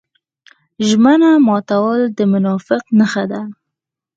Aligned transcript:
ژمنه 0.87 1.29
ماتول 1.47 1.99
د 2.17 2.19
منافق 2.33 2.83
نښه 2.97 3.23
ده. 3.31 3.41